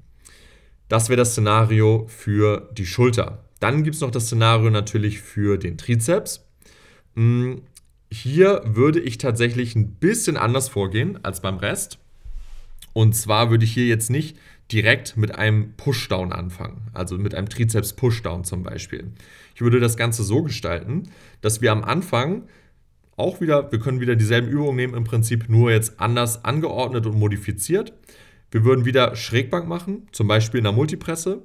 Das 0.90 1.10
wäre 1.10 1.18
das 1.18 1.34
Szenario 1.34 2.08
für 2.08 2.72
die 2.76 2.88
Schulter. 2.88 3.46
Dann 3.60 3.84
gibt 3.84 3.98
es 3.98 4.02
noch 4.02 4.10
das 4.10 4.26
Szenario 4.26 4.72
natürlich 4.72 5.22
für 5.22 5.60
den 5.60 5.78
Trizeps. 5.78 6.44
Hm, 7.16 7.62
hier 8.22 8.62
würde 8.66 9.00
ich 9.00 9.18
tatsächlich 9.18 9.76
ein 9.76 9.96
bisschen 9.96 10.38
anders 10.38 10.70
vorgehen 10.70 11.20
als 11.24 11.42
beim 11.42 11.58
Rest. 11.58 12.00
Und 12.94 13.16
zwar 13.16 13.50
würde 13.50 13.66
ich 13.66 13.74
hier 13.74 13.88
jetzt 13.88 14.10
nicht 14.10 14.38
direkt 14.72 15.18
mit 15.18 15.36
einem 15.36 15.74
Pushdown 15.74 16.32
anfangen, 16.32 16.88
also 16.94 17.18
mit 17.18 17.36
einem 17.36 17.50
Trizeps-Pushdown 17.50 18.44
zum 18.44 18.64
Beispiel. 18.64 19.12
Ich 19.54 19.62
würde 19.62 19.80
das 19.80 19.98
Ganze 19.98 20.24
so 20.24 20.44
gestalten, 20.44 21.04
dass 21.42 21.62
wir 21.62 21.72
am 21.72 21.84
Anfang 21.84 22.44
auch 23.18 23.42
wieder, 23.42 23.72
wir 23.72 23.80
können 23.80 24.00
wieder 24.00 24.16
dieselben 24.16 24.50
Übungen 24.50 24.76
nehmen, 24.76 24.94
im 24.94 25.04
Prinzip 25.04 25.50
nur 25.50 25.72
jetzt 25.72 26.00
anders 26.00 26.44
angeordnet 26.44 27.06
und 27.06 27.18
modifiziert. 27.18 27.94
Wir 28.52 28.66
würden 28.66 28.86
wieder 28.86 29.16
Schrägbank 29.16 29.68
machen, 29.68 30.08
zum 30.12 30.28
Beispiel 30.28 30.60
in 30.60 30.66
der 30.66 30.74
Multipresse, 30.74 31.42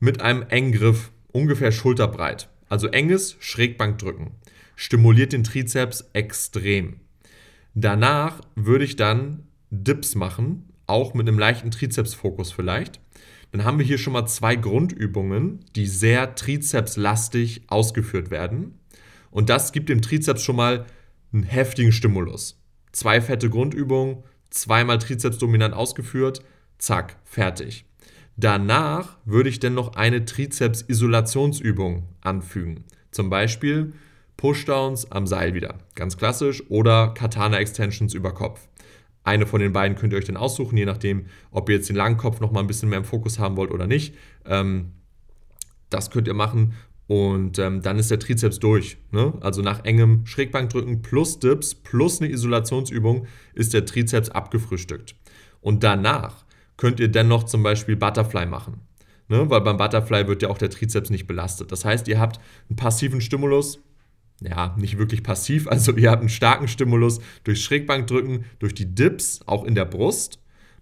mit 0.00 0.20
einem 0.20 0.42
engen 0.48 0.72
Griff, 0.72 1.10
ungefähr 1.32 1.72
schulterbreit. 1.72 2.48
Also 2.68 2.88
enges 2.88 3.36
Schrägbank 3.40 3.98
drücken. 3.98 4.32
Stimuliert 4.76 5.32
den 5.32 5.42
Trizeps 5.42 6.08
extrem. 6.12 7.00
Danach 7.74 8.40
würde 8.54 8.84
ich 8.84 8.96
dann 8.96 9.48
Dips 9.70 10.14
machen, 10.14 10.72
auch 10.86 11.14
mit 11.14 11.26
einem 11.28 11.38
leichten 11.38 11.70
Trizepsfokus 11.70 12.52
vielleicht. 12.52 13.00
Dann 13.52 13.64
haben 13.64 13.78
wir 13.78 13.86
hier 13.86 13.98
schon 13.98 14.12
mal 14.12 14.26
zwei 14.26 14.54
Grundübungen, 14.54 15.64
die 15.74 15.86
sehr 15.86 16.34
trizepslastig 16.34 17.62
ausgeführt 17.68 18.30
werden. 18.30 18.78
Und 19.30 19.48
das 19.48 19.72
gibt 19.72 19.88
dem 19.88 20.02
Trizeps 20.02 20.42
schon 20.42 20.56
mal 20.56 20.86
einen 21.32 21.42
heftigen 21.42 21.92
Stimulus. 21.92 22.62
Zwei 22.92 23.20
fette 23.20 23.50
Grundübungen, 23.50 24.22
zweimal 24.50 24.98
Trizeps 24.98 25.38
dominant 25.38 25.74
ausgeführt, 25.74 26.42
zack, 26.78 27.16
fertig. 27.24 27.84
Danach 28.36 29.16
würde 29.24 29.48
ich 29.48 29.58
dann 29.58 29.74
noch 29.74 29.96
eine 29.96 30.24
Trizeps-Isolationsübung 30.24 32.04
anfügen. 32.20 32.84
Zum 33.10 33.30
Beispiel 33.30 33.94
Pushdowns 34.36 35.10
am 35.10 35.26
Seil 35.26 35.54
wieder, 35.54 35.76
ganz 35.94 36.16
klassisch, 36.16 36.62
oder 36.68 37.08
Katana-Extensions 37.14 38.14
über 38.14 38.32
Kopf. 38.32 38.68
Eine 39.24 39.46
von 39.46 39.60
den 39.60 39.72
beiden 39.72 39.96
könnt 39.96 40.12
ihr 40.12 40.18
euch 40.18 40.24
dann 40.24 40.36
aussuchen, 40.36 40.76
je 40.76 40.84
nachdem, 40.84 41.26
ob 41.50 41.68
ihr 41.68 41.76
jetzt 41.76 41.88
den 41.88 41.96
langen 41.96 42.16
Kopf 42.16 42.40
noch 42.40 42.52
mal 42.52 42.60
ein 42.60 42.66
bisschen 42.66 42.88
mehr 42.88 42.98
im 42.98 43.04
Fokus 43.04 43.38
haben 43.38 43.56
wollt 43.56 43.72
oder 43.72 43.86
nicht. 43.86 44.14
Ähm, 44.44 44.92
das 45.90 46.10
könnt 46.10 46.28
ihr 46.28 46.34
machen 46.34 46.74
und 47.08 47.58
ähm, 47.58 47.82
dann 47.82 47.98
ist 47.98 48.10
der 48.10 48.18
Trizeps 48.18 48.58
durch. 48.58 48.98
Ne? 49.12 49.34
Also 49.40 49.62
nach 49.62 49.84
engem 49.84 50.26
Schrägbankdrücken 50.26 51.02
plus 51.02 51.38
Dips 51.38 51.74
plus 51.74 52.20
eine 52.20 52.30
Isolationsübung 52.30 53.26
ist 53.54 53.74
der 53.74 53.84
Trizeps 53.84 54.28
abgefrühstückt. 54.28 55.14
Und 55.60 55.84
danach 55.84 56.44
könnt 56.76 57.00
ihr 57.00 57.08
dennoch 57.08 57.44
zum 57.44 57.62
Beispiel 57.62 57.96
Butterfly 57.96 58.46
machen. 58.46 58.80
Ne? 59.28 59.48
Weil 59.48 59.60
beim 59.60 59.76
Butterfly 59.76 60.26
wird 60.26 60.42
ja 60.42 60.48
auch 60.48 60.58
der 60.58 60.70
Trizeps 60.70 61.10
nicht 61.10 61.26
belastet. 61.26 61.70
Das 61.72 61.84
heißt, 61.84 62.08
ihr 62.08 62.20
habt 62.20 62.40
einen 62.68 62.76
passiven 62.76 63.20
Stimulus, 63.20 63.80
ja, 64.40 64.74
nicht 64.78 64.98
wirklich 64.98 65.22
passiv. 65.22 65.66
Also 65.70 65.92
ihr 65.92 66.10
habt 66.10 66.20
einen 66.20 66.28
starken 66.28 66.68
Stimulus 66.68 67.20
durch 67.44 67.62
Schrägbankdrücken, 67.62 68.44
durch 68.58 68.74
die 68.74 68.94
Dips, 68.94 69.40
auch 69.46 69.64
in 69.64 69.74
der 69.74 69.84
Brust, 69.84 70.38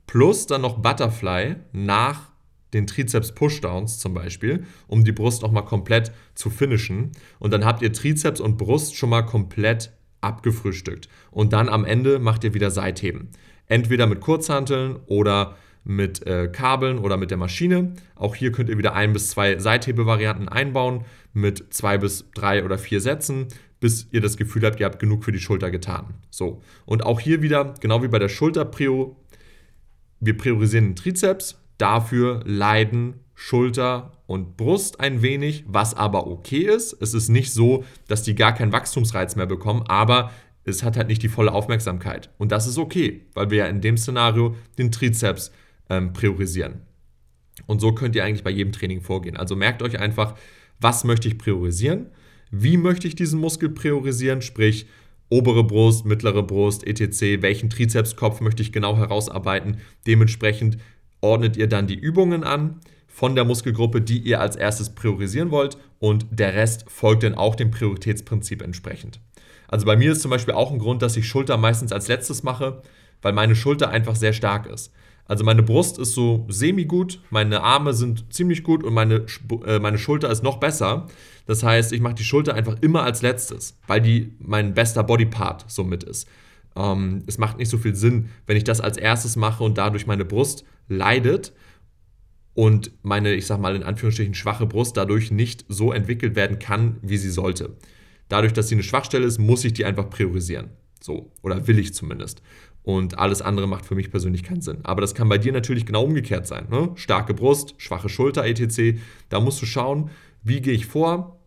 plus 0.06 0.46
dann 0.46 0.62
noch 0.62 0.78
Butterfly 0.78 1.56
nach 1.72 2.32
den 2.72 2.86
Trizeps-Pushdowns 2.86 3.98
zum 3.98 4.14
Beispiel, 4.14 4.64
um 4.88 5.04
die 5.04 5.12
Brust 5.12 5.42
nochmal 5.42 5.64
komplett 5.64 6.12
zu 6.34 6.50
finishen. 6.50 7.12
Und 7.38 7.52
dann 7.52 7.64
habt 7.64 7.82
ihr 7.82 7.92
Trizeps 7.92 8.40
und 8.40 8.58
Brust 8.58 8.96
schon 8.96 9.10
mal 9.10 9.22
komplett 9.22 9.92
abgefrühstückt. 10.20 11.08
Und 11.30 11.52
dann 11.52 11.68
am 11.68 11.84
Ende 11.84 12.18
macht 12.18 12.44
ihr 12.44 12.54
wieder 12.54 12.70
Seitheben. 12.70 13.28
Entweder 13.66 14.06
mit 14.06 14.20
Kurzhanteln 14.20 14.96
oder 15.06 15.56
mit 15.84 16.26
äh, 16.26 16.48
Kabeln 16.48 16.98
oder 16.98 17.16
mit 17.16 17.30
der 17.30 17.38
Maschine. 17.38 17.92
Auch 18.16 18.34
hier 18.34 18.52
könnt 18.52 18.68
ihr 18.68 18.78
wieder 18.78 18.94
ein 18.94 19.12
bis 19.12 19.30
zwei 19.30 19.58
Seithebevarianten 19.58 20.48
einbauen 20.48 21.04
mit 21.32 21.72
zwei 21.72 21.98
bis 21.98 22.30
drei 22.34 22.64
oder 22.64 22.78
vier 22.78 23.00
Sätzen, 23.00 23.48
bis 23.80 24.08
ihr 24.10 24.20
das 24.20 24.36
Gefühl 24.36 24.64
habt, 24.64 24.80
ihr 24.80 24.86
habt 24.86 24.98
genug 24.98 25.24
für 25.24 25.32
die 25.32 25.40
Schulter 25.40 25.70
getan. 25.70 26.14
So. 26.30 26.62
Und 26.86 27.04
auch 27.04 27.20
hier 27.20 27.42
wieder, 27.42 27.74
genau 27.80 28.02
wie 28.02 28.08
bei 28.08 28.18
der 28.18 28.30
Schulter, 28.30 28.70
wir 30.20 30.38
priorisieren 30.38 30.86
den 30.86 30.96
Trizeps, 30.96 31.60
dafür 31.76 32.40
leiden 32.46 33.20
Schulter 33.34 34.12
und 34.26 34.56
Brust 34.56 35.00
ein 35.00 35.20
wenig, 35.20 35.64
was 35.66 35.94
aber 35.94 36.28
okay 36.28 36.62
ist. 36.62 36.96
Es 37.00 37.12
ist 37.14 37.28
nicht 37.28 37.52
so, 37.52 37.84
dass 38.08 38.22
die 38.22 38.34
gar 38.34 38.54
keinen 38.54 38.72
Wachstumsreiz 38.72 39.36
mehr 39.36 39.46
bekommen, 39.46 39.82
aber 39.86 40.30
es 40.64 40.82
hat 40.82 40.96
halt 40.96 41.08
nicht 41.08 41.22
die 41.22 41.28
volle 41.28 41.52
Aufmerksamkeit. 41.52 42.30
Und 42.38 42.52
das 42.52 42.66
ist 42.66 42.78
okay, 42.78 43.26
weil 43.34 43.50
wir 43.50 43.58
ja 43.58 43.66
in 43.66 43.80
dem 43.80 43.98
Szenario 43.98 44.56
den 44.78 44.90
Trizeps 44.90 45.52
ähm, 45.88 46.12
priorisieren. 46.12 46.82
Und 47.66 47.80
so 47.80 47.92
könnt 47.92 48.16
ihr 48.16 48.24
eigentlich 48.24 48.44
bei 48.44 48.50
jedem 48.50 48.72
Training 48.72 49.00
vorgehen. 49.00 49.36
Also 49.36 49.56
merkt 49.56 49.82
euch 49.82 49.98
einfach, 49.98 50.34
was 50.80 51.04
möchte 51.04 51.28
ich 51.28 51.38
priorisieren, 51.38 52.06
wie 52.50 52.76
möchte 52.76 53.06
ich 53.08 53.14
diesen 53.14 53.40
Muskel 53.40 53.70
priorisieren, 53.70 54.42
sprich 54.42 54.86
obere 55.28 55.64
Brust, 55.64 56.04
mittlere 56.04 56.42
Brust, 56.42 56.86
etc., 56.86 57.42
welchen 57.42 57.70
Trizepskopf 57.70 58.40
möchte 58.40 58.62
ich 58.62 58.72
genau 58.72 58.96
herausarbeiten. 58.96 59.78
Dementsprechend 60.06 60.78
ordnet 61.20 61.56
ihr 61.56 61.68
dann 61.68 61.86
die 61.86 61.98
Übungen 61.98 62.44
an 62.44 62.80
von 63.08 63.34
der 63.34 63.44
Muskelgruppe, 63.44 64.00
die 64.00 64.18
ihr 64.18 64.40
als 64.40 64.56
erstes 64.56 64.94
priorisieren 64.94 65.50
wollt 65.50 65.78
und 65.98 66.26
der 66.30 66.54
Rest 66.54 66.84
folgt 66.88 67.22
dann 67.22 67.34
auch 67.34 67.54
dem 67.54 67.70
Prioritätsprinzip 67.70 68.60
entsprechend. 68.60 69.20
Also 69.68 69.86
bei 69.86 69.96
mir 69.96 70.12
ist 70.12 70.20
zum 70.20 70.30
Beispiel 70.30 70.54
auch 70.54 70.70
ein 70.70 70.78
Grund, 70.78 71.00
dass 71.00 71.16
ich 71.16 71.26
Schulter 71.26 71.56
meistens 71.56 71.92
als 71.92 72.08
letztes 72.08 72.42
mache, 72.42 72.82
weil 73.22 73.32
meine 73.32 73.56
Schulter 73.56 73.90
einfach 73.90 74.16
sehr 74.16 74.32
stark 74.32 74.66
ist. 74.66 74.92
Also 75.26 75.44
meine 75.44 75.62
Brust 75.62 75.98
ist 75.98 76.12
so 76.12 76.46
semi-gut, 76.50 77.20
meine 77.30 77.62
Arme 77.62 77.94
sind 77.94 78.32
ziemlich 78.32 78.62
gut 78.62 78.84
und 78.84 78.92
meine, 78.92 79.24
äh, 79.66 79.78
meine 79.78 79.98
Schulter 79.98 80.30
ist 80.30 80.42
noch 80.42 80.58
besser. 80.58 81.06
Das 81.46 81.62
heißt, 81.62 81.92
ich 81.92 82.00
mache 82.00 82.14
die 82.14 82.24
Schulter 82.24 82.54
einfach 82.54 82.76
immer 82.82 83.02
als 83.02 83.22
letztes, 83.22 83.78
weil 83.86 84.00
die 84.00 84.32
mein 84.38 84.74
bester 84.74 85.02
Bodypart 85.02 85.64
somit 85.68 86.04
ist. 86.04 86.28
Ähm, 86.76 87.22
es 87.26 87.38
macht 87.38 87.58
nicht 87.58 87.70
so 87.70 87.78
viel 87.78 87.94
Sinn, 87.94 88.28
wenn 88.46 88.56
ich 88.56 88.64
das 88.64 88.80
als 88.80 88.96
erstes 88.96 89.36
mache 89.36 89.64
und 89.64 89.78
dadurch 89.78 90.06
meine 90.06 90.24
Brust 90.24 90.64
leidet 90.88 91.52
und 92.52 92.92
meine, 93.02 93.34
ich 93.34 93.46
sag 93.46 93.60
mal 93.60 93.76
in 93.76 93.82
Anführungsstrichen, 93.82 94.34
schwache 94.34 94.66
Brust 94.66 94.96
dadurch 94.96 95.30
nicht 95.30 95.64
so 95.68 95.92
entwickelt 95.92 96.36
werden 96.36 96.58
kann, 96.58 96.98
wie 97.02 97.16
sie 97.16 97.30
sollte. 97.30 97.76
Dadurch, 98.28 98.52
dass 98.52 98.68
sie 98.68 98.74
eine 98.74 98.82
Schwachstelle 98.82 99.26
ist, 99.26 99.38
muss 99.38 99.64
ich 99.64 99.72
die 99.72 99.84
einfach 99.84 100.08
priorisieren. 100.10 100.70
So, 101.00 101.32
oder 101.42 101.66
will 101.66 101.78
ich 101.78 101.92
zumindest. 101.94 102.42
Und 102.84 103.18
alles 103.18 103.42
andere 103.42 103.66
macht 103.66 103.86
für 103.86 103.94
mich 103.94 104.10
persönlich 104.10 104.42
keinen 104.42 104.60
Sinn. 104.60 104.78
Aber 104.82 105.00
das 105.00 105.14
kann 105.14 105.28
bei 105.28 105.38
dir 105.38 105.52
natürlich 105.52 105.86
genau 105.86 106.04
umgekehrt 106.04 106.46
sein. 106.46 106.66
Ne? 106.70 106.90
Starke 106.94 107.34
Brust, 107.34 107.74
schwache 107.78 108.10
Schulter, 108.10 108.44
etc. 108.44 109.00
Da 109.30 109.40
musst 109.40 109.60
du 109.62 109.66
schauen, 109.66 110.10
wie 110.42 110.60
gehe 110.60 110.74
ich 110.74 110.86
vor 110.86 111.40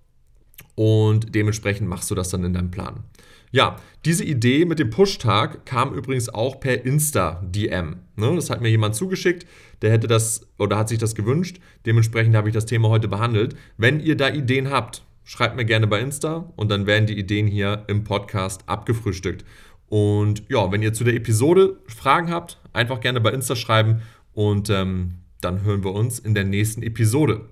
und 0.76 1.36
dementsprechend 1.36 1.88
machst 1.88 2.10
du 2.12 2.16
das 2.16 2.30
dann 2.30 2.44
in 2.44 2.54
deinem 2.54 2.72
Plan. 2.72 3.04
Ja, 3.52 3.78
diese 4.04 4.26
Idee 4.26 4.66
mit 4.66 4.80
dem 4.80 4.90
Push-Tag 4.90 5.66
kam 5.66 5.94
übrigens 5.94 6.28
auch 6.28 6.60
per 6.60 6.86
Insta-DM. 6.86 7.96
Ne? 8.16 8.36
Das 8.36 8.50
hat 8.50 8.62
mir 8.62 8.70
jemand 8.70 8.96
zugeschickt, 8.96 9.48
der 9.82 9.92
hätte 9.92 10.08
das 10.08 10.48
oder 10.58 10.78
hat 10.78 10.90
sich 10.90 10.98
das 10.98 11.16
gewünscht. 11.16 11.60
Dementsprechend 11.86 12.36
habe 12.36 12.50
ich 12.50 12.54
das 12.54 12.66
Thema 12.66 12.90
heute 12.90 13.08
behandelt. 13.08 13.56
Wenn 13.78 14.00
ihr 14.00 14.18
da 14.18 14.30
Ideen 14.30 14.70
habt, 14.70 15.04
schreibt 15.24 15.56
mir 15.56 15.66
gerne 15.66 15.88
bei 15.88 16.00
Insta 16.00 16.52
und 16.56 16.70
dann 16.70 16.88
werden 16.88 17.06
die 17.06 17.18
Ideen 17.18 17.48
hier 17.48 17.86
im 17.88 18.04
Podcast 18.04 18.68
abgefrühstückt. 18.68 19.46
Und 19.90 20.44
ja, 20.50 20.72
wenn 20.72 20.82
ihr 20.82 20.94
zu 20.94 21.04
der 21.04 21.16
Episode 21.16 21.78
Fragen 21.88 22.30
habt, 22.30 22.60
einfach 22.74 23.00
gerne 23.00 23.22
bei 23.22 23.32
Insta 23.32 23.56
schreiben 23.56 24.02
und 24.34 24.70
ähm, 24.70 25.20
dann 25.42 25.64
hören 25.64 25.84
wir 25.84 25.94
uns 25.94 26.20
in 26.20 26.34
der 26.34 26.44
nächsten 26.44 26.84
Episode. 26.84 27.46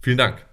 Vielen 0.00 0.18
Dank. 0.18 0.46